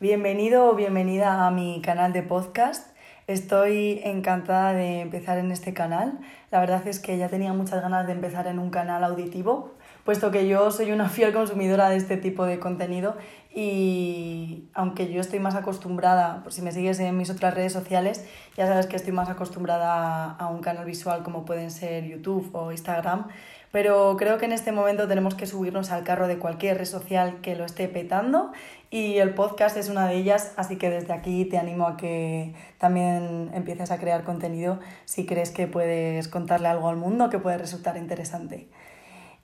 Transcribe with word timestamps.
Bienvenido 0.00 0.70
o 0.70 0.74
bienvenida 0.74 1.46
a 1.46 1.50
mi 1.50 1.82
canal 1.82 2.14
de 2.14 2.22
podcast. 2.22 2.88
Estoy 3.26 4.00
encantada 4.02 4.72
de 4.72 5.02
empezar 5.02 5.36
en 5.36 5.52
este 5.52 5.74
canal. 5.74 6.18
La 6.50 6.58
verdad 6.58 6.88
es 6.88 7.00
que 7.00 7.18
ya 7.18 7.28
tenía 7.28 7.52
muchas 7.52 7.82
ganas 7.82 8.06
de 8.06 8.14
empezar 8.14 8.46
en 8.46 8.58
un 8.58 8.70
canal 8.70 9.04
auditivo, 9.04 9.74
puesto 10.06 10.30
que 10.30 10.48
yo 10.48 10.70
soy 10.70 10.92
una 10.92 11.08
fiel 11.10 11.34
consumidora 11.34 11.90
de 11.90 11.96
este 11.96 12.16
tipo 12.16 12.46
de 12.46 12.58
contenido 12.58 13.18
y 13.54 14.70
aunque 14.72 15.12
yo 15.12 15.20
estoy 15.20 15.38
más 15.38 15.54
acostumbrada, 15.54 16.42
por 16.44 16.54
si 16.54 16.62
me 16.62 16.72
sigues 16.72 16.98
en 17.00 17.14
mis 17.18 17.28
otras 17.28 17.52
redes 17.52 17.74
sociales, 17.74 18.26
ya 18.56 18.66
sabes 18.66 18.86
que 18.86 18.96
estoy 18.96 19.12
más 19.12 19.28
acostumbrada 19.28 20.32
a 20.32 20.46
un 20.46 20.60
canal 20.60 20.86
visual 20.86 21.22
como 21.22 21.44
pueden 21.44 21.70
ser 21.70 22.06
YouTube 22.06 22.48
o 22.54 22.72
Instagram, 22.72 23.26
pero 23.72 24.16
creo 24.16 24.38
que 24.38 24.46
en 24.46 24.52
este 24.52 24.72
momento 24.72 25.06
tenemos 25.06 25.34
que 25.34 25.46
subirnos 25.46 25.90
al 25.90 26.02
carro 26.02 26.26
de 26.26 26.38
cualquier 26.38 26.78
red 26.78 26.86
social 26.86 27.40
que 27.40 27.54
lo 27.54 27.64
esté 27.64 27.88
petando 27.88 28.52
y 28.90 29.18
el 29.18 29.34
podcast 29.34 29.76
es 29.76 29.88
una 29.88 30.08
de 30.08 30.16
ellas, 30.16 30.52
así 30.56 30.76
que 30.76 30.90
desde 30.90 31.12
aquí 31.12 31.44
te 31.44 31.58
animo 31.58 31.86
a 31.86 31.96
que 31.96 32.54
también 32.78 33.50
empieces 33.54 33.92
a 33.92 33.98
crear 33.98 34.24
contenido 34.24 34.80
si 35.04 35.26
crees 35.26 35.50
que 35.50 35.68
puedes 35.68 36.26
contarle 36.26 36.68
algo 36.68 36.88
al 36.88 36.96
mundo 36.96 37.30
que 37.30 37.38
puede 37.38 37.58
resultar 37.58 37.96
interesante. 37.96 38.68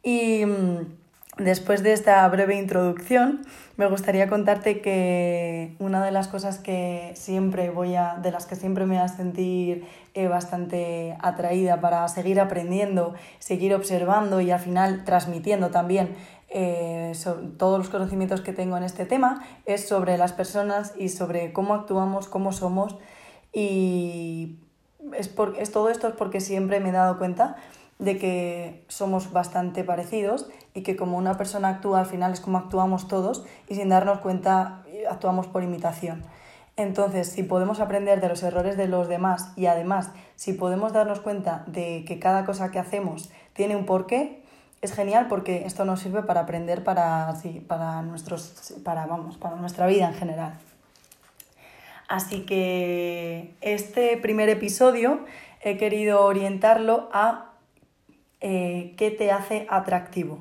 Y 0.02 0.44
mm, 0.44 1.05
después 1.38 1.82
de 1.82 1.92
esta 1.92 2.26
breve 2.28 2.56
introducción, 2.56 3.42
me 3.76 3.86
gustaría 3.88 4.28
contarte 4.28 4.80
que 4.80 5.76
una 5.78 6.04
de 6.04 6.10
las 6.10 6.28
cosas 6.28 6.58
que 6.58 7.12
siempre 7.14 7.70
voy 7.70 7.94
a, 7.94 8.16
de 8.16 8.30
las 8.30 8.46
que 8.46 8.56
siempre 8.56 8.86
me 8.86 8.96
voy 8.96 9.04
a 9.04 9.08
sentir 9.08 9.86
eh, 10.14 10.28
bastante 10.28 11.16
atraída 11.20 11.80
para 11.80 12.08
seguir 12.08 12.40
aprendiendo, 12.40 13.14
seguir 13.38 13.74
observando 13.74 14.40
y 14.40 14.50
al 14.50 14.60
final 14.60 15.04
transmitiendo 15.04 15.70
también 15.70 16.16
eh, 16.48 17.12
todos 17.58 17.78
los 17.78 17.90
conocimientos 17.90 18.40
que 18.40 18.52
tengo 18.52 18.76
en 18.78 18.82
este 18.82 19.04
tema 19.04 19.44
es 19.66 19.86
sobre 19.86 20.16
las 20.16 20.32
personas 20.32 20.94
y 20.96 21.10
sobre 21.10 21.52
cómo 21.52 21.74
actuamos, 21.74 22.28
cómo 22.28 22.52
somos. 22.52 22.96
Y 23.52 24.56
es, 25.14 25.28
por, 25.28 25.54
es 25.58 25.70
todo 25.70 25.90
esto 25.90 26.08
es 26.08 26.14
porque 26.14 26.40
siempre 26.40 26.80
me 26.80 26.90
he 26.90 26.92
dado 26.92 27.18
cuenta 27.18 27.56
de 27.98 28.18
que 28.18 28.84
somos 28.88 29.32
bastante 29.32 29.84
parecidos 29.84 30.48
y 30.74 30.82
que 30.82 30.96
como 30.96 31.16
una 31.16 31.36
persona 31.36 31.68
actúa 31.68 32.00
al 32.00 32.06
final 32.06 32.32
es 32.32 32.40
como 32.40 32.58
actuamos 32.58 33.08
todos 33.08 33.44
y 33.68 33.74
sin 33.74 33.88
darnos 33.88 34.18
cuenta 34.18 34.82
actuamos 35.08 35.46
por 35.46 35.62
imitación. 35.62 36.24
Entonces, 36.76 37.28
si 37.30 37.42
podemos 37.42 37.80
aprender 37.80 38.20
de 38.20 38.28
los 38.28 38.42
errores 38.42 38.76
de 38.76 38.86
los 38.86 39.08
demás 39.08 39.52
y 39.56 39.66
además 39.66 40.10
si 40.34 40.52
podemos 40.52 40.92
darnos 40.92 41.20
cuenta 41.20 41.64
de 41.66 42.04
que 42.06 42.18
cada 42.18 42.44
cosa 42.44 42.70
que 42.70 42.78
hacemos 42.78 43.30
tiene 43.54 43.76
un 43.76 43.86
porqué, 43.86 44.42
es 44.82 44.92
genial 44.92 45.26
porque 45.28 45.64
esto 45.64 45.86
nos 45.86 46.00
sirve 46.00 46.22
para 46.22 46.40
aprender 46.40 46.84
para, 46.84 47.34
para, 47.66 48.02
nuestros, 48.02 48.74
para, 48.84 49.06
vamos, 49.06 49.38
para 49.38 49.56
nuestra 49.56 49.86
vida 49.86 50.08
en 50.08 50.14
general. 50.14 50.52
Así 52.08 52.44
que 52.44 53.54
este 53.62 54.18
primer 54.18 54.50
episodio 54.50 55.24
he 55.62 55.78
querido 55.78 56.24
orientarlo 56.24 57.08
a 57.12 57.55
eh, 58.48 58.94
qué 58.96 59.10
te 59.10 59.32
hace 59.32 59.66
atractivo. 59.68 60.38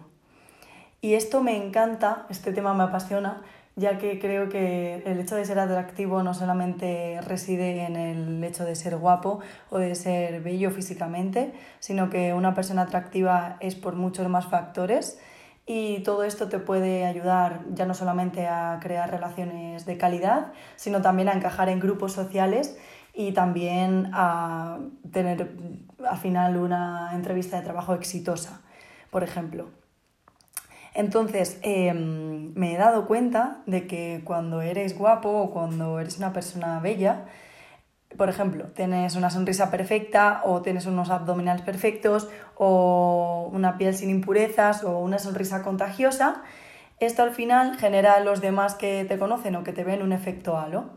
Y 1.01 1.15
esto 1.15 1.41
me 1.41 1.57
encanta, 1.57 2.27
este 2.29 2.53
tema 2.53 2.75
me 2.75 2.83
apasiona, 2.83 3.41
ya 3.75 3.97
que 3.97 4.19
creo 4.19 4.47
que 4.47 5.01
el 5.07 5.19
hecho 5.19 5.35
de 5.35 5.43
ser 5.43 5.57
atractivo 5.57 6.21
no 6.21 6.35
solamente 6.35 7.19
reside 7.27 7.83
en 7.83 7.95
el 7.95 8.43
hecho 8.43 8.63
de 8.63 8.75
ser 8.75 8.97
guapo 8.97 9.39
o 9.71 9.79
de 9.79 9.95
ser 9.95 10.41
bello 10.41 10.69
físicamente, 10.69 11.51
sino 11.79 12.11
que 12.11 12.35
una 12.35 12.53
persona 12.53 12.83
atractiva 12.83 13.57
es 13.59 13.73
por 13.73 13.95
muchos 13.95 14.29
más 14.29 14.45
factores 14.45 15.19
y 15.65 16.03
todo 16.03 16.23
esto 16.23 16.47
te 16.47 16.59
puede 16.59 17.05
ayudar 17.05 17.61
ya 17.73 17.87
no 17.87 17.95
solamente 17.95 18.45
a 18.45 18.77
crear 18.83 19.09
relaciones 19.09 19.87
de 19.87 19.97
calidad, 19.97 20.53
sino 20.75 21.01
también 21.01 21.27
a 21.27 21.33
encajar 21.33 21.69
en 21.69 21.79
grupos 21.79 22.13
sociales 22.13 22.77
y 23.15 23.31
también 23.31 24.11
a 24.13 24.79
tener 25.11 25.49
al 26.07 26.17
final 26.17 26.57
una 26.57 27.11
entrevista 27.13 27.57
de 27.57 27.63
trabajo 27.63 27.93
exitosa, 27.93 28.61
por 29.09 29.23
ejemplo. 29.23 29.69
Entonces, 30.93 31.59
em, 31.61 32.53
me 32.55 32.73
he 32.73 32.77
dado 32.77 33.05
cuenta 33.07 33.61
de 33.65 33.87
que 33.87 34.21
cuando 34.23 34.61
eres 34.61 34.97
guapo 34.97 35.29
o 35.29 35.51
cuando 35.51 35.99
eres 35.99 36.17
una 36.17 36.33
persona 36.33 36.79
bella, 36.79 37.25
por 38.17 38.29
ejemplo, 38.29 38.67
tienes 38.67 39.15
una 39.15 39.29
sonrisa 39.29 39.71
perfecta 39.71 40.41
o 40.45 40.61
tienes 40.61 40.85
unos 40.85 41.09
abdominales 41.09 41.63
perfectos 41.63 42.29
o 42.55 43.49
una 43.51 43.77
piel 43.77 43.93
sin 43.93 44.09
impurezas 44.09 44.83
o 44.83 44.99
una 44.99 45.19
sonrisa 45.19 45.63
contagiosa, 45.63 46.43
esto 46.99 47.23
al 47.23 47.31
final 47.31 47.77
genera 47.77 48.13
a 48.13 48.21
los 48.21 48.39
demás 48.39 48.75
que 48.75 49.03
te 49.03 49.17
conocen 49.19 49.55
o 49.57 49.63
que 49.63 49.73
te 49.73 49.83
ven 49.83 50.01
un 50.01 50.13
efecto 50.13 50.57
halo. 50.57 50.91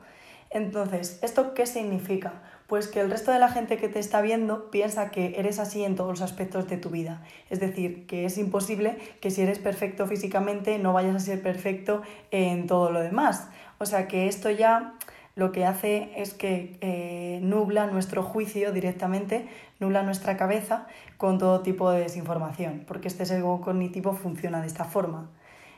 Entonces, 0.50 1.18
¿esto 1.22 1.54
qué 1.54 1.66
significa? 1.66 2.42
Pues 2.66 2.88
que 2.88 3.00
el 3.00 3.10
resto 3.10 3.32
de 3.32 3.38
la 3.38 3.48
gente 3.48 3.76
que 3.76 3.88
te 3.88 3.98
está 3.98 4.20
viendo 4.20 4.70
piensa 4.70 5.10
que 5.10 5.34
eres 5.38 5.58
así 5.58 5.84
en 5.84 5.94
todos 5.94 6.10
los 6.10 6.22
aspectos 6.22 6.68
de 6.68 6.76
tu 6.76 6.90
vida. 6.90 7.22
Es 7.50 7.60
decir, 7.60 8.06
que 8.06 8.24
es 8.24 8.38
imposible 8.38 8.98
que 9.20 9.30
si 9.30 9.42
eres 9.42 9.58
perfecto 9.58 10.06
físicamente 10.06 10.78
no 10.78 10.92
vayas 10.92 11.16
a 11.16 11.20
ser 11.20 11.42
perfecto 11.42 12.02
en 12.30 12.66
todo 12.66 12.90
lo 12.90 13.00
demás. 13.00 13.48
O 13.78 13.86
sea 13.86 14.08
que 14.08 14.26
esto 14.26 14.50
ya 14.50 14.94
lo 15.38 15.52
que 15.52 15.64
hace 15.64 16.10
es 16.16 16.34
que 16.34 16.76
eh, 16.80 17.38
nubla 17.42 17.86
nuestro 17.86 18.22
juicio 18.22 18.72
directamente, 18.72 19.46
nubla 19.78 20.02
nuestra 20.02 20.36
cabeza 20.36 20.88
con 21.16 21.38
todo 21.38 21.60
tipo 21.60 21.90
de 21.90 22.00
desinformación, 22.00 22.84
porque 22.88 23.06
este 23.06 23.24
sesgo 23.24 23.60
cognitivo 23.60 24.14
funciona 24.14 24.60
de 24.60 24.66
esta 24.66 24.84
forma. 24.84 25.30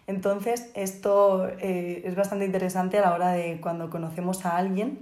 Entonces, 0.07 0.71
esto 0.75 1.49
eh, 1.61 2.03
es 2.05 2.15
bastante 2.15 2.45
interesante 2.45 2.99
a 2.99 3.03
la 3.03 3.15
hora 3.15 3.33
de 3.33 3.61
cuando 3.61 3.91
conocemos 3.91 4.45
a 4.45 4.57
alguien 4.57 5.01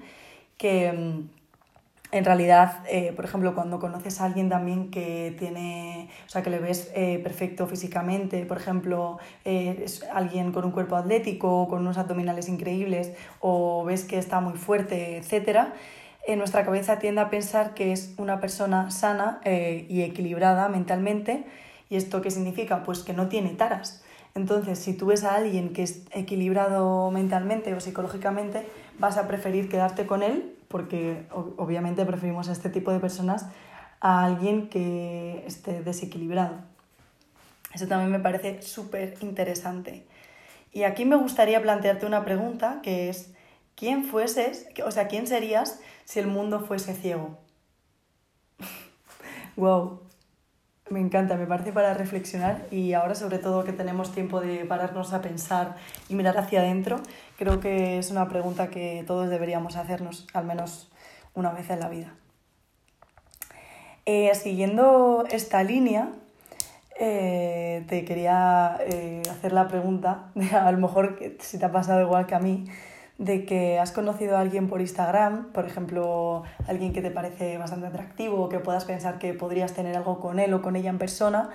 que 0.58 0.92
mm, 0.92 1.30
en 2.10 2.24
realidad, 2.24 2.84
eh, 2.90 3.12
por 3.14 3.26
ejemplo, 3.26 3.54
cuando 3.54 3.78
conoces 3.78 4.20
a 4.20 4.24
alguien 4.24 4.48
también 4.48 4.90
que 4.90 5.34
tiene, 5.38 6.08
o 6.26 6.28
sea, 6.28 6.42
que 6.42 6.50
le 6.50 6.58
ves 6.58 6.90
eh, 6.94 7.20
perfecto 7.22 7.66
físicamente, 7.66 8.46
por 8.46 8.56
ejemplo, 8.56 9.18
es 9.44 10.02
alguien 10.12 10.52
con 10.52 10.64
un 10.64 10.70
cuerpo 10.70 10.96
atlético, 10.96 11.68
con 11.68 11.80
unos 11.80 11.98
abdominales 11.98 12.48
increíbles, 12.48 13.12
o 13.40 13.84
ves 13.84 14.04
que 14.04 14.18
está 14.18 14.40
muy 14.40 14.54
fuerte, 14.54 15.18
etc., 15.18 15.68
en 16.26 16.38
nuestra 16.38 16.64
cabeza 16.64 16.98
tiende 16.98 17.22
a 17.22 17.30
pensar 17.30 17.72
que 17.72 17.92
es 17.92 18.14
una 18.18 18.38
persona 18.38 18.90
sana 18.90 19.40
y 19.44 20.02
equilibrada 20.02 20.68
mentalmente. 20.68 21.44
¿Y 21.88 21.96
esto 21.96 22.20
qué 22.20 22.30
significa? 22.30 22.82
Pues 22.82 23.00
que 23.00 23.14
no 23.14 23.28
tiene 23.28 23.50
taras. 23.50 24.02
Entonces, 24.38 24.78
si 24.78 24.94
tú 24.94 25.06
ves 25.06 25.24
a 25.24 25.34
alguien 25.34 25.72
que 25.72 25.82
es 25.82 26.02
equilibrado 26.12 27.10
mentalmente 27.10 27.74
o 27.74 27.80
psicológicamente, 27.80 28.68
vas 29.00 29.16
a 29.16 29.26
preferir 29.26 29.68
quedarte 29.68 30.06
con 30.06 30.22
él 30.22 30.54
porque 30.68 31.26
obviamente 31.56 32.04
preferimos 32.04 32.48
a 32.48 32.52
este 32.52 32.70
tipo 32.70 32.92
de 32.92 33.00
personas 33.00 33.46
a 34.00 34.24
alguien 34.24 34.68
que 34.68 35.42
esté 35.44 35.82
desequilibrado. 35.82 36.54
Eso 37.74 37.88
también 37.88 38.12
me 38.12 38.20
parece 38.20 38.62
súper 38.62 39.16
interesante. 39.22 40.06
Y 40.72 40.84
aquí 40.84 41.04
me 41.04 41.16
gustaría 41.16 41.60
plantearte 41.60 42.06
una 42.06 42.24
pregunta 42.24 42.78
que 42.84 43.08
es, 43.08 43.34
¿quién 43.74 44.04
fueses, 44.04 44.68
o 44.86 44.92
sea, 44.92 45.08
quién 45.08 45.26
serías 45.26 45.80
si 46.04 46.20
el 46.20 46.28
mundo 46.28 46.60
fuese 46.60 46.94
ciego? 46.94 47.38
wow, 49.56 50.00
me 50.90 51.00
encanta, 51.00 51.36
me 51.36 51.46
parece 51.46 51.72
para 51.72 51.94
reflexionar 51.94 52.66
y 52.70 52.92
ahora 52.92 53.14
sobre 53.14 53.38
todo 53.38 53.64
que 53.64 53.72
tenemos 53.72 54.12
tiempo 54.12 54.40
de 54.40 54.64
pararnos 54.64 55.12
a 55.12 55.20
pensar 55.20 55.76
y 56.08 56.14
mirar 56.14 56.38
hacia 56.38 56.60
adentro, 56.60 57.00
creo 57.36 57.60
que 57.60 57.98
es 57.98 58.10
una 58.10 58.28
pregunta 58.28 58.68
que 58.68 59.04
todos 59.06 59.28
deberíamos 59.28 59.76
hacernos 59.76 60.26
al 60.32 60.44
menos 60.44 60.90
una 61.34 61.52
vez 61.52 61.70
en 61.70 61.80
la 61.80 61.88
vida. 61.88 62.14
Eh, 64.06 64.34
siguiendo 64.34 65.24
esta 65.30 65.62
línea, 65.62 66.08
eh, 66.98 67.84
te 67.88 68.04
quería 68.04 68.78
eh, 68.80 69.22
hacer 69.30 69.52
la 69.52 69.68
pregunta, 69.68 70.30
a 70.52 70.72
lo 70.72 70.78
mejor 70.78 71.18
si 71.40 71.58
te 71.58 71.66
ha 71.66 71.72
pasado 71.72 72.00
igual 72.00 72.26
que 72.26 72.34
a 72.34 72.40
mí, 72.40 72.64
de 73.18 73.44
que 73.44 73.80
has 73.80 73.90
conocido 73.90 74.36
a 74.36 74.40
alguien 74.40 74.68
por 74.68 74.80
Instagram, 74.80 75.52
por 75.52 75.66
ejemplo, 75.66 76.44
alguien 76.68 76.92
que 76.92 77.02
te 77.02 77.10
parece 77.10 77.58
bastante 77.58 77.88
atractivo 77.88 78.48
que 78.48 78.60
puedas 78.60 78.84
pensar 78.84 79.18
que 79.18 79.34
podrías 79.34 79.74
tener 79.74 79.96
algo 79.96 80.20
con 80.20 80.38
él 80.38 80.54
o 80.54 80.62
con 80.62 80.76
ella 80.76 80.90
en 80.90 80.98
persona, 80.98 81.50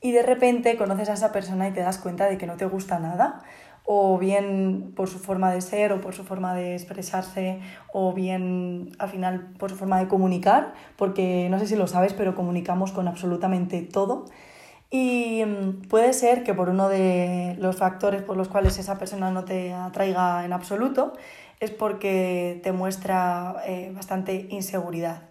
y 0.00 0.12
de 0.12 0.22
repente 0.22 0.76
conoces 0.76 1.08
a 1.08 1.14
esa 1.14 1.32
persona 1.32 1.66
y 1.66 1.72
te 1.72 1.80
das 1.80 1.98
cuenta 1.98 2.26
de 2.26 2.38
que 2.38 2.46
no 2.46 2.56
te 2.56 2.66
gusta 2.66 2.98
nada, 2.98 3.42
o 3.84 4.18
bien 4.18 4.92
por 4.94 5.08
su 5.08 5.18
forma 5.18 5.50
de 5.50 5.62
ser 5.62 5.92
o 5.92 6.02
por 6.02 6.14
su 6.14 6.22
forma 6.22 6.54
de 6.54 6.74
expresarse, 6.74 7.60
o 7.90 8.12
bien 8.12 8.90
al 8.98 9.08
final 9.08 9.54
por 9.58 9.70
su 9.70 9.76
forma 9.76 9.98
de 9.98 10.08
comunicar, 10.08 10.74
porque 10.96 11.48
no 11.50 11.58
sé 11.58 11.66
si 11.66 11.74
lo 11.74 11.86
sabes, 11.86 12.12
pero 12.12 12.34
comunicamos 12.34 12.92
con 12.92 13.08
absolutamente 13.08 13.80
todo. 13.80 14.26
Y 14.90 15.44
mm, 15.44 15.88
puede 15.88 16.12
ser 16.12 16.44
que 16.44 16.54
por 16.54 16.68
uno 16.68 16.88
de 16.88 17.56
los 17.58 17.76
factores 17.76 18.22
por 18.22 18.36
los 18.36 18.48
cuales 18.48 18.78
esa 18.78 18.98
persona 18.98 19.30
no 19.30 19.44
te 19.44 19.72
atraiga 19.72 20.44
en 20.44 20.52
absoluto 20.52 21.12
es 21.60 21.70
porque 21.70 22.60
te 22.62 22.72
muestra 22.72 23.56
eh, 23.66 23.90
bastante 23.94 24.46
inseguridad. 24.50 25.22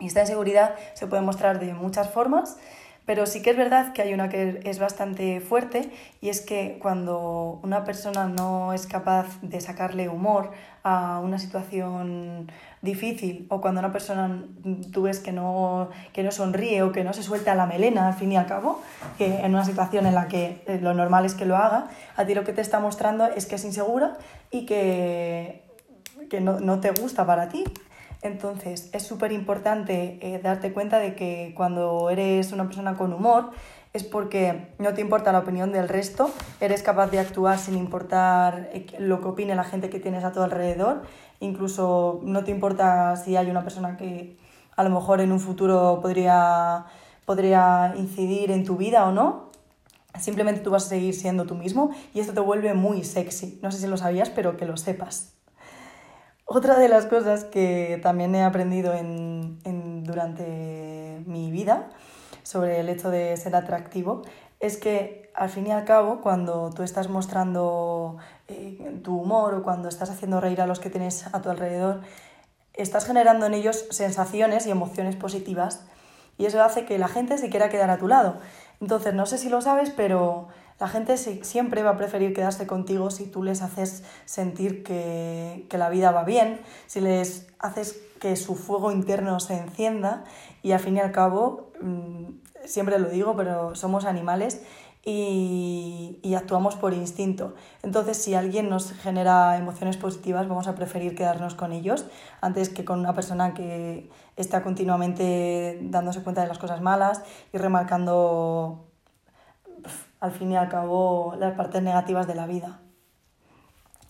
Y 0.00 0.06
esta 0.06 0.20
inseguridad 0.20 0.74
se 0.94 1.06
puede 1.06 1.22
mostrar 1.22 1.58
de 1.58 1.74
muchas 1.74 2.10
formas, 2.10 2.58
Pero 3.08 3.24
sí 3.24 3.40
que 3.40 3.48
es 3.48 3.56
verdad 3.56 3.94
que 3.94 4.02
hay 4.02 4.12
una 4.12 4.28
que 4.28 4.60
es 4.64 4.78
bastante 4.78 5.40
fuerte 5.40 5.90
y 6.20 6.28
es 6.28 6.42
que 6.42 6.78
cuando 6.78 7.58
una 7.62 7.82
persona 7.82 8.28
no 8.28 8.74
es 8.74 8.86
capaz 8.86 9.40
de 9.40 9.62
sacarle 9.62 10.10
humor 10.10 10.50
a 10.82 11.18
una 11.18 11.38
situación 11.38 12.52
difícil 12.82 13.46
o 13.48 13.62
cuando 13.62 13.78
una 13.78 13.92
persona 13.92 14.44
tú 14.92 15.04
ves 15.04 15.20
que 15.20 15.32
no, 15.32 15.88
que 16.12 16.22
no 16.22 16.30
sonríe 16.30 16.82
o 16.82 16.92
que 16.92 17.02
no 17.02 17.14
se 17.14 17.22
suelta 17.22 17.54
la 17.54 17.64
melena 17.64 18.08
al 18.08 18.14
fin 18.14 18.30
y 18.30 18.36
al 18.36 18.44
cabo, 18.44 18.82
que 19.16 19.38
en 19.38 19.54
una 19.54 19.64
situación 19.64 20.04
en 20.04 20.14
la 20.14 20.28
que 20.28 20.62
eh, 20.66 20.78
lo 20.78 20.92
normal 20.92 21.24
es 21.24 21.32
que 21.32 21.46
lo 21.46 21.56
haga, 21.56 21.88
a 22.14 22.26
ti 22.26 22.34
lo 22.34 22.44
que 22.44 22.52
te 22.52 22.60
está 22.60 22.78
mostrando 22.78 23.24
es 23.24 23.46
que 23.46 23.54
es 23.54 23.64
insegura 23.64 24.18
y 24.50 24.66
que, 24.66 25.64
que 26.28 26.42
no, 26.42 26.60
no 26.60 26.78
te 26.80 26.90
gusta 26.90 27.24
para 27.24 27.48
ti. 27.48 27.64
Entonces, 28.22 28.90
es 28.92 29.04
súper 29.04 29.32
importante 29.32 30.18
eh, 30.20 30.40
darte 30.42 30.72
cuenta 30.72 30.98
de 30.98 31.14
que 31.14 31.52
cuando 31.56 32.10
eres 32.10 32.52
una 32.52 32.64
persona 32.64 32.96
con 32.96 33.12
humor 33.12 33.50
es 33.92 34.04
porque 34.04 34.74
no 34.78 34.92
te 34.92 35.00
importa 35.00 35.32
la 35.32 35.38
opinión 35.38 35.72
del 35.72 35.88
resto, 35.88 36.30
eres 36.60 36.82
capaz 36.82 37.10
de 37.10 37.20
actuar 37.20 37.58
sin 37.58 37.76
importar 37.76 38.70
eh, 38.72 38.86
lo 38.98 39.20
que 39.20 39.28
opine 39.28 39.54
la 39.54 39.64
gente 39.64 39.88
que 39.88 40.00
tienes 40.00 40.24
a 40.24 40.32
tu 40.32 40.40
alrededor, 40.40 41.02
incluso 41.40 42.20
no 42.24 42.44
te 42.44 42.50
importa 42.50 43.16
si 43.16 43.36
hay 43.36 43.50
una 43.50 43.62
persona 43.62 43.96
que 43.96 44.36
a 44.76 44.82
lo 44.82 44.90
mejor 44.90 45.20
en 45.20 45.32
un 45.32 45.40
futuro 45.40 46.00
podría, 46.02 46.86
podría 47.24 47.94
incidir 47.96 48.50
en 48.50 48.64
tu 48.64 48.76
vida 48.76 49.06
o 49.06 49.12
no, 49.12 49.50
simplemente 50.18 50.60
tú 50.60 50.70
vas 50.70 50.86
a 50.86 50.88
seguir 50.88 51.14
siendo 51.14 51.46
tú 51.46 51.54
mismo 51.54 51.90
y 52.14 52.20
esto 52.20 52.32
te 52.32 52.40
vuelve 52.40 52.74
muy 52.74 53.04
sexy. 53.04 53.58
No 53.62 53.70
sé 53.70 53.78
si 53.78 53.86
lo 53.86 53.96
sabías, 53.96 54.30
pero 54.30 54.56
que 54.56 54.66
lo 54.66 54.76
sepas. 54.76 55.37
Otra 56.50 56.78
de 56.78 56.88
las 56.88 57.04
cosas 57.04 57.44
que 57.44 58.00
también 58.02 58.34
he 58.34 58.42
aprendido 58.42 58.94
en, 58.94 59.58
durante 60.02 61.22
mi 61.26 61.50
vida 61.50 61.90
sobre 62.42 62.80
el 62.80 62.88
hecho 62.88 63.10
de 63.10 63.36
ser 63.36 63.54
atractivo 63.54 64.22
es 64.58 64.78
que 64.78 65.30
al 65.34 65.50
fin 65.50 65.66
y 65.66 65.72
al 65.72 65.84
cabo 65.84 66.22
cuando 66.22 66.70
tú 66.70 66.82
estás 66.84 67.10
mostrando 67.10 68.16
eh, 68.48 68.98
tu 69.04 69.20
humor 69.20 69.56
o 69.56 69.62
cuando 69.62 69.90
estás 69.90 70.08
haciendo 70.08 70.40
reír 70.40 70.62
a 70.62 70.66
los 70.66 70.80
que 70.80 70.88
tienes 70.88 71.26
a 71.34 71.42
tu 71.42 71.50
alrededor, 71.50 72.00
estás 72.72 73.04
generando 73.04 73.44
en 73.44 73.52
ellos 73.52 73.84
sensaciones 73.90 74.66
y 74.66 74.70
emociones 74.70 75.16
positivas 75.16 75.84
y 76.38 76.46
eso 76.46 76.62
hace 76.62 76.86
que 76.86 76.96
la 76.96 77.08
gente 77.08 77.36
se 77.36 77.50
quiera 77.50 77.68
quedar 77.68 77.90
a 77.90 77.98
tu 77.98 78.08
lado. 78.08 78.38
Entonces, 78.80 79.12
no 79.12 79.26
sé 79.26 79.36
si 79.36 79.50
lo 79.50 79.60
sabes, 79.60 79.90
pero 79.90 80.48
la 80.80 80.86
gente 80.88 81.16
siempre 81.16 81.82
va 81.82 81.90
a 81.90 81.96
preferir 81.96 82.32
quedarse 82.32 82.66
contigo 82.66 83.10
si 83.10 83.26
tú 83.26 83.42
les 83.42 83.62
haces 83.62 84.04
sentir 84.26 84.84
que, 84.84 85.66
la 85.70 85.90
vida 85.90 86.12
va 86.12 86.22
bien, 86.22 86.60
si 86.86 87.00
les 87.00 87.48
haces 87.58 88.00
que 88.20 88.36
su 88.36 88.54
fuego 88.54 88.92
interno 88.92 89.40
se 89.40 89.58
encienda 89.58 90.24
y 90.62 90.72
al 90.72 90.80
fin 90.80 90.96
y 90.96 91.00
al 91.00 91.10
cabo, 91.10 91.70
mm, 91.80 92.64
siempre 92.64 92.98
lo 92.98 93.08
digo, 93.08 93.36
pero 93.36 93.74
somos 93.74 94.04
animales 94.04 94.62
y, 95.04 96.18
y, 96.22 96.34
actuamos 96.34 96.76
por 96.76 96.92
instinto. 96.92 97.54
Entonces, 97.82 98.16
si 98.18 98.34
alguien 98.34 98.68
nos 98.68 98.92
genera 98.92 99.56
emociones 99.56 99.96
positivas, 99.96 100.48
vamos 100.48 100.68
a 100.68 100.74
preferir 100.74 101.14
quedarnos 101.14 101.54
con 101.54 101.72
ellos 101.72 102.04
antes 102.40 102.68
que 102.68 102.84
con 102.84 102.98
una 103.00 103.14
persona 103.14 103.54
que 103.54 104.10
está 104.36 104.62
continuamente 104.62 105.78
dándose 105.82 106.22
cuenta 106.22 106.42
de 106.42 106.48
las 106.48 106.58
cosas 106.58 106.82
malas 106.82 107.22
y 107.52 107.58
remarcando 107.58 108.87
al 110.20 110.32
fin 110.32 110.52
y 110.52 110.56
al 110.56 110.68
cabo 110.68 111.34
las 111.38 111.54
partes 111.54 111.82
negativas 111.82 112.26
de 112.26 112.34
la 112.34 112.46
vida. 112.46 112.80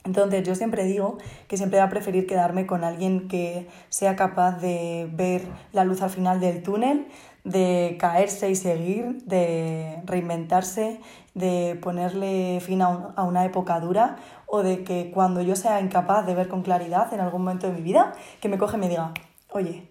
Entonces 0.04 0.46
yo 0.46 0.54
siempre 0.54 0.84
digo 0.84 1.18
que 1.48 1.58
siempre 1.58 1.78
voy 1.78 1.86
a 1.86 1.90
preferir 1.90 2.26
quedarme 2.26 2.66
con 2.66 2.82
alguien 2.82 3.28
que 3.28 3.68
sea 3.90 4.16
capaz 4.16 4.52
de 4.58 5.06
ver 5.12 5.42
la 5.72 5.84
luz 5.84 6.00
al 6.00 6.08
final 6.08 6.40
del 6.40 6.62
túnel, 6.62 7.08
de 7.44 7.96
caerse 8.00 8.48
y 8.48 8.54
seguir, 8.54 9.22
de 9.24 10.00
reinventarse, 10.06 11.00
de 11.34 11.78
ponerle 11.82 12.60
fin 12.60 12.80
a, 12.80 13.22
una 13.22 13.44
época 13.44 13.80
dura 13.80 14.16
o 14.46 14.62
de 14.62 14.82
que 14.82 15.10
cuando 15.10 15.42
yo 15.42 15.56
sea 15.56 15.80
incapaz 15.80 16.24
de 16.26 16.34
ver 16.34 16.48
con 16.48 16.62
claridad 16.62 17.12
en 17.12 17.20
algún 17.20 17.42
momento 17.42 17.66
de 17.66 17.74
mi 17.74 17.82
vida, 17.82 18.14
que 18.40 18.48
me 18.48 18.56
coge 18.56 18.78
y 18.78 18.80
me 18.80 18.88
diga, 18.88 19.12
oye, 19.50 19.88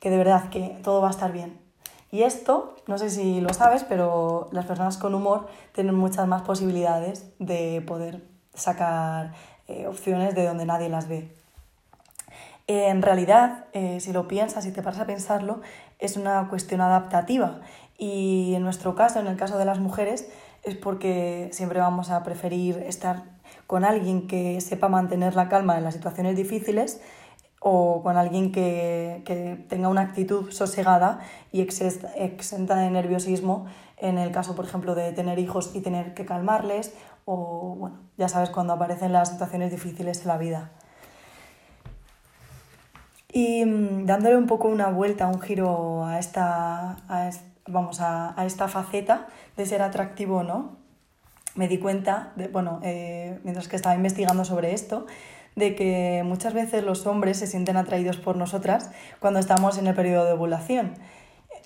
que 0.00 0.10
de 0.10 0.16
verdad 0.16 0.48
que 0.48 0.80
todo 0.82 1.00
va 1.00 1.08
a 1.08 1.12
estar 1.12 1.30
bien, 1.30 1.59
y 2.10 2.22
esto, 2.22 2.76
no 2.86 2.98
sé 2.98 3.10
si 3.10 3.40
lo 3.40 3.54
sabes, 3.54 3.84
pero 3.84 4.48
las 4.52 4.66
personas 4.66 4.96
con 4.96 5.14
humor 5.14 5.48
tienen 5.72 5.94
muchas 5.94 6.26
más 6.26 6.42
posibilidades 6.42 7.26
de 7.38 7.82
poder 7.86 8.22
sacar 8.54 9.32
eh, 9.68 9.86
opciones 9.86 10.34
de 10.34 10.46
donde 10.46 10.66
nadie 10.66 10.88
las 10.88 11.08
ve. 11.08 11.32
En 12.66 13.02
realidad, 13.02 13.64
eh, 13.72 14.00
si 14.00 14.12
lo 14.12 14.28
piensas, 14.28 14.64
si 14.64 14.72
te 14.72 14.82
paras 14.82 15.00
a 15.00 15.06
pensarlo, 15.06 15.60
es 15.98 16.16
una 16.16 16.48
cuestión 16.48 16.80
adaptativa. 16.80 17.60
Y 17.98 18.54
en 18.54 18.62
nuestro 18.62 18.94
caso, 18.94 19.20
en 19.20 19.26
el 19.26 19.36
caso 19.36 19.58
de 19.58 19.64
las 19.64 19.78
mujeres, 19.78 20.28
es 20.62 20.76
porque 20.76 21.48
siempre 21.52 21.80
vamos 21.80 22.10
a 22.10 22.22
preferir 22.22 22.78
estar 22.78 23.22
con 23.66 23.84
alguien 23.84 24.26
que 24.26 24.60
sepa 24.60 24.88
mantener 24.88 25.36
la 25.36 25.48
calma 25.48 25.78
en 25.78 25.84
las 25.84 25.94
situaciones 25.94 26.36
difíciles 26.36 27.00
o 27.60 28.02
con 28.02 28.16
alguien 28.16 28.52
que, 28.52 29.22
que 29.24 29.64
tenga 29.68 29.88
una 29.88 30.00
actitud 30.00 30.50
sosegada 30.50 31.20
y 31.52 31.60
exenta 31.60 32.76
de 32.76 32.90
nerviosismo 32.90 33.66
en 33.98 34.18
el 34.18 34.32
caso, 34.32 34.56
por 34.56 34.64
ejemplo, 34.64 34.94
de 34.94 35.12
tener 35.12 35.38
hijos 35.38 35.70
y 35.74 35.80
tener 35.80 36.14
que 36.14 36.24
calmarles 36.24 36.94
o, 37.26 37.76
bueno, 37.78 37.98
ya 38.16 38.28
sabes, 38.28 38.50
cuando 38.50 38.72
aparecen 38.72 39.12
las 39.12 39.28
situaciones 39.28 39.70
difíciles 39.70 40.22
en 40.22 40.28
la 40.28 40.38
vida. 40.38 40.70
Y 43.32 43.64
mm, 43.64 44.06
dándole 44.06 44.36
un 44.36 44.46
poco 44.46 44.68
una 44.68 44.88
vuelta, 44.88 45.26
un 45.28 45.40
giro 45.40 46.04
a 46.06 46.18
esta, 46.18 46.96
a 47.08 47.30
vamos, 47.66 48.00
a, 48.00 48.40
a, 48.40 48.46
esta 48.46 48.68
faceta 48.68 49.28
de 49.56 49.66
ser 49.66 49.82
atractivo 49.82 50.38
o 50.38 50.42
no, 50.42 50.76
me 51.54 51.68
di 51.68 51.78
cuenta, 51.78 52.32
de, 52.36 52.48
bueno, 52.48 52.80
eh, 52.82 53.38
mientras 53.44 53.68
que 53.68 53.76
estaba 53.76 53.94
investigando 53.94 54.44
sobre 54.44 54.72
esto, 54.72 55.06
de 55.56 55.74
que 55.74 56.22
muchas 56.24 56.54
veces 56.54 56.84
los 56.84 57.06
hombres 57.06 57.38
se 57.38 57.46
sienten 57.46 57.76
atraídos 57.76 58.16
por 58.16 58.36
nosotras 58.36 58.90
cuando 59.18 59.40
estamos 59.40 59.78
en 59.78 59.86
el 59.86 59.94
periodo 59.94 60.24
de 60.26 60.32
ovulación, 60.32 60.94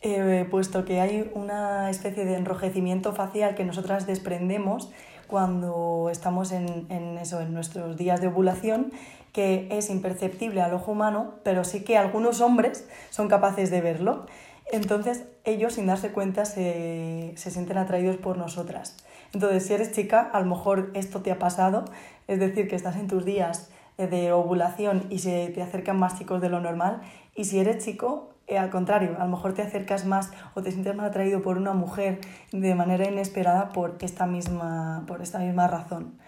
eh, 0.03 0.47
puesto 0.51 0.85
que 0.85 1.01
hay 1.01 1.31
una 1.35 1.89
especie 1.91 2.25
de 2.25 2.37
enrojecimiento 2.37 3.13
facial 3.15 3.55
que 3.55 3.65
nosotras 3.65 4.07
desprendemos 4.07 4.91
cuando 5.27 6.09
estamos 6.11 6.53
en, 6.53 6.87
en, 6.91 7.19
eso, 7.19 7.41
en 7.41 7.55
nuestros 7.55 7.97
días 7.97 8.21
de 8.21 8.29
ovulación, 8.29 8.93
que 9.33 9.69
es 9.71 9.91
imperceptible 9.91 10.61
al 10.61 10.75
ojo 10.75 10.93
humano, 10.93 11.35
pero 11.43 11.65
sí 11.65 11.83
que 11.83 11.97
algunos 11.97 12.41
hombres 12.41 12.87
son 13.11 13.29
capaces 13.29 13.71
de 13.71 13.81
verlo. 13.81 14.27
Entonces 14.71 15.25
ellos 15.45 15.75
sin 15.75 15.87
darse 15.87 16.11
cuenta 16.11 16.45
se, 16.45 17.33
se 17.37 17.51
sienten 17.51 17.79
atraídos 17.79 18.17
por 18.17 18.39
nosotras. 18.39 18.97
Entonces 19.35 19.67
si 19.67 19.75
eres 19.75 19.93
chica, 19.93 20.31
a 20.33 20.41
lo 20.41 20.47
mejor 20.47 20.91
esto 20.95 21.21
te 21.21 21.33
ha 21.33 21.39
pasado, 21.39 21.85
es 22.29 22.39
decir, 22.39 22.69
que 22.69 22.77
estás 22.77 22.97
en 22.97 23.09
tus 23.09 23.25
días 23.25 23.71
eh, 23.99 24.07
de 24.07 24.33
ovulación 24.33 25.07
y 25.11 25.19
se 25.19 25.49
te 25.49 25.63
acercan 25.63 25.99
más 25.99 26.19
chicos 26.19 26.41
de 26.41 26.49
lo 26.49 26.61
normal. 26.61 27.03
Y 27.35 27.45
si 27.45 27.59
eres 27.59 27.85
chico, 27.85 28.31
eh, 28.47 28.59
al 28.59 28.71
contrario, 28.71 29.17
a 29.19 29.25
lo 29.25 29.31
mejor 29.31 29.55
te 29.55 29.63
acercas 29.63 30.05
más 30.05 30.31
o 30.55 30.63
te 30.63 30.71
sientes 30.71 30.95
más 30.95 31.07
atraído 31.07 31.43
por 31.43 31.57
una 31.57 31.73
mujer 31.73 32.21
de 32.53 32.75
manera 32.75 33.09
inesperada 33.09 33.71
por 33.71 33.97
esta 34.01 34.27
misma, 34.27 35.05
por 35.07 35.21
esta 35.21 35.39
misma 35.39 35.67
razón. 35.67 36.19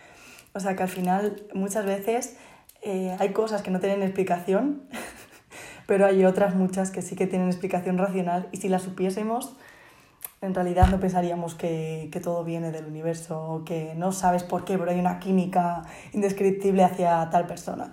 O 0.54 0.60
sea 0.60 0.74
que 0.74 0.82
al 0.82 0.88
final 0.88 1.42
muchas 1.54 1.84
veces 1.84 2.36
eh, 2.82 3.14
hay 3.18 3.30
cosas 3.30 3.62
que 3.62 3.70
no 3.70 3.78
tienen 3.78 4.02
explicación, 4.02 4.82
pero 5.86 6.06
hay 6.06 6.24
otras 6.24 6.54
muchas 6.54 6.90
que 6.90 7.02
sí 7.02 7.14
que 7.14 7.26
tienen 7.26 7.48
explicación 7.48 7.98
racional 7.98 8.48
y 8.52 8.56
si 8.56 8.68
las 8.68 8.82
supiésemos, 8.82 9.56
en 10.40 10.54
realidad 10.54 10.88
no 10.88 11.00
pensaríamos 11.00 11.54
que, 11.54 12.08
que, 12.12 12.20
todo 12.20 12.44
viene 12.44 12.70
del 12.70 12.86
universo 12.86 13.42
o 13.42 13.64
que 13.64 13.94
no 13.96 14.12
sabes 14.12 14.42
por 14.42 14.64
qué, 14.64 14.78
pero 14.78 14.90
hay 14.90 15.00
una 15.00 15.18
química 15.18 15.82
indescriptible 16.12 16.84
hacia 16.84 17.28
tal 17.30 17.46
persona. 17.46 17.92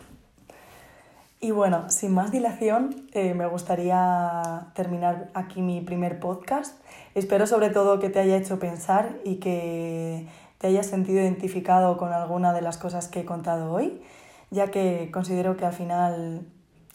Y 1.44 1.52
bueno, 1.52 1.90
sin 1.90 2.14
más 2.14 2.32
dilación, 2.32 3.06
eh, 3.12 3.34
me 3.34 3.46
gustaría 3.48 4.68
terminar 4.76 5.30
aquí 5.34 5.62
mi 5.62 5.82
primer 5.82 6.22
podcast. 6.22 6.80
Espero 7.16 7.48
sobre 7.48 7.70
todo 7.70 8.00
que 8.00 8.10
te 8.10 8.22
haya 8.22 8.38
hecho 8.38 8.60
pensar 8.60 9.18
y 9.26 9.42
que 9.42 10.26
te 10.58 10.68
hayas 10.68 10.86
sentido 10.86 11.20
identificado 11.20 11.98
con 11.98 12.14
alguna 12.14 12.54
de 12.54 12.62
las 12.62 12.78
cosas 12.78 13.10
que 13.10 13.20
he 13.20 13.26
contado 13.26 13.74
hoy, 13.74 14.02
ya 14.52 14.72
que 14.72 15.10
considero 15.12 15.58
que 15.58 15.66
al 15.66 15.74
final 15.74 16.48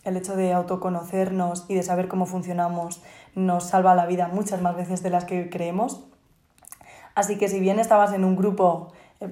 el 0.04 0.16
hecho 0.16 0.36
de 0.36 0.52
autoconocernos 0.52 1.66
y 1.68 1.74
de 1.74 1.82
saber 1.82 2.08
cómo 2.08 2.26
funcionamos 2.26 3.02
nos 3.34 3.64
salva 3.64 3.94
la 3.94 4.06
vida 4.06 4.28
muchas 4.28 4.62
más 4.62 4.76
veces 4.76 5.02
de 5.02 5.10
las 5.10 5.24
que 5.24 5.50
creemos. 5.50 6.04
Así 7.14 7.36
que 7.36 7.48
si 7.48 7.60
bien 7.60 7.78
estabas 7.78 8.12
en 8.12 8.24
un 8.24 8.36
grupo 8.36 8.92
eh, 9.20 9.28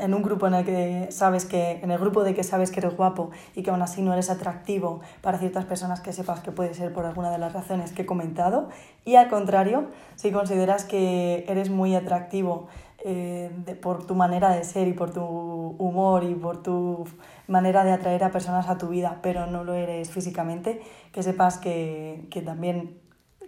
en 0.00 0.14
un 0.14 0.22
grupo 0.22 0.48
en 0.48 0.54
el 0.54 0.64
que 0.64 1.08
sabes 1.10 1.44
que 1.44 1.78
en 1.80 1.92
el 1.92 1.98
grupo 1.98 2.24
de 2.24 2.34
que 2.34 2.42
sabes 2.42 2.72
que 2.72 2.80
eres 2.80 2.96
guapo 2.96 3.30
y 3.54 3.62
que 3.62 3.70
aún 3.70 3.80
así 3.82 4.02
no 4.02 4.12
eres 4.12 4.30
atractivo 4.30 5.00
para 5.20 5.38
ciertas 5.38 5.64
personas 5.64 6.00
que 6.00 6.12
sepas 6.12 6.40
que 6.40 6.50
puede 6.50 6.74
ser 6.74 6.92
por 6.92 7.06
alguna 7.06 7.30
de 7.30 7.38
las 7.38 7.52
razones 7.52 7.92
que 7.92 8.02
he 8.02 8.06
comentado 8.06 8.68
y 9.04 9.14
al 9.14 9.28
contrario 9.28 9.86
si 10.16 10.32
consideras 10.32 10.84
que 10.84 11.44
eres 11.46 11.70
muy 11.70 11.94
atractivo 11.94 12.66
eh, 13.04 13.50
por 13.80 14.06
tu 14.06 14.14
manera 14.14 14.50
de 14.50 14.64
ser 14.64 14.88
y 14.88 14.92
por 14.92 15.12
tu 15.12 15.22
humor 15.22 16.24
y 16.24 16.34
por 16.34 16.62
tu 16.62 17.04
manera 17.46 17.84
de 17.84 17.92
atraer 17.92 18.24
a 18.24 18.30
personas 18.30 18.68
a 18.68 18.78
tu 18.78 18.88
vida, 18.88 19.20
pero 19.22 19.46
no 19.46 19.64
lo 19.64 19.74
eres 19.74 20.10
físicamente, 20.10 20.80
que 21.12 21.22
sepas 21.22 21.58
que, 21.58 22.26
que 22.30 22.42
también, 22.42 22.98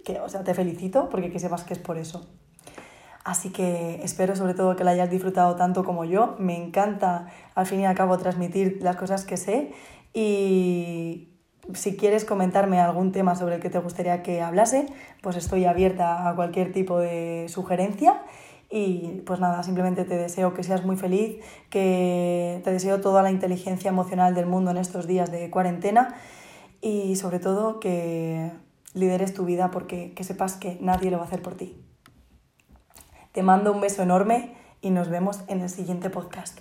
que, 0.05 0.21
o 0.21 0.29
sea, 0.29 0.45
te 0.45 0.55
felicito 0.55 1.09
porque 1.09 1.31
que 1.31 1.39
sepas 1.39 1.65
que 1.65 1.75
es 1.75 1.81
por 1.81 1.99
eso. 1.99 2.27
Así 3.25 3.51
que 3.51 4.01
espero 4.03 4.35
sobre 4.35 4.55
todo 4.55 4.77
que 4.77 4.85
la 4.85 4.93
hayas 4.93 5.11
disfrutado 5.11 5.55
tanto 5.57 5.85
como 5.85 6.05
yo. 6.05 6.37
Me 6.39 6.57
encanta 6.57 7.27
al 7.55 7.67
fin 7.67 7.81
y 7.81 7.87
al 7.87 7.95
cabo 7.95 8.17
transmitir 8.19 8.79
las 8.83 8.97
cosas 8.97 9.25
que 9.25 9.37
sé 9.37 9.73
y 10.15 11.29
si 11.75 11.97
quieres 11.97 12.25
comentarme 12.25 12.81
algún 12.81 13.13
tema 13.13 13.37
sobre 13.37 13.57
el 13.57 13.61
que 13.61 13.71
te 13.71 13.79
gustaría 13.79 14.23
que 14.23 14.41
hablase, 14.41 14.87
pues 15.23 15.37
estoy 15.37 15.65
abierta 15.67 16.29
a 16.29 16.35
cualquier 16.35 16.73
tipo 16.73 16.99
de 16.99 17.47
sugerencia. 17.49 18.23
Y 18.71 19.23
pues 19.27 19.41
nada, 19.41 19.63
simplemente 19.65 20.05
te 20.05 20.17
deseo 20.17 20.55
que 20.55 20.63
seas 20.63 20.85
muy 20.85 20.97
feliz, 20.97 21.45
que 21.71 22.61
te 22.63 22.71
deseo 22.71 23.01
toda 23.01 23.23
la 23.23 23.33
inteligencia 23.33 23.89
emocional 23.89 24.35
del 24.35 24.47
mundo 24.47 24.71
en 24.71 24.77
estos 24.77 25.09
días 25.09 25.33
de 25.33 25.51
cuarentena 25.51 26.15
y 26.81 27.17
sobre 27.17 27.41
todo 27.41 27.81
que 27.81 28.53
lideres 28.95 29.35
tu 29.35 29.45
vida 29.45 29.71
porque 29.73 30.13
que 30.15 30.23
sepas 30.23 30.55
que 30.55 30.79
nadie 30.81 31.11
lo 31.11 31.17
va 31.17 31.25
a 31.25 31.27
hacer 31.27 31.43
por 31.43 31.55
ti. 31.57 31.77
Te 33.33 33.43
mando 33.43 33.73
un 33.73 33.81
beso 33.81 34.03
enorme 34.03 34.55
y 34.81 34.91
nos 34.91 35.09
vemos 35.09 35.41
en 35.49 35.61
el 35.61 35.69
siguiente 35.69 36.09
podcast. 36.09 36.61